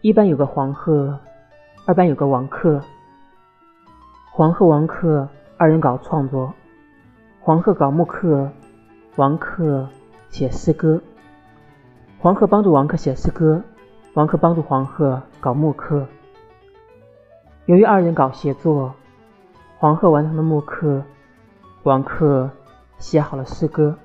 [0.00, 1.18] 一班有个黄鹤
[1.84, 2.80] 二班有个王克。
[4.30, 6.54] 黄鹤王克二人搞创作。
[7.40, 8.48] 黄鹤搞木刻
[9.16, 9.88] 王克
[10.28, 11.00] 写诗歌。
[12.20, 13.60] 黄鹤帮助王克写诗歌
[14.14, 16.06] 王克帮助黄鹤搞木刻。
[17.66, 18.94] 由于二人搞协作
[19.78, 21.02] 黄鹤完成了木刻
[21.82, 22.48] 王克
[22.98, 23.98] 写好了诗歌。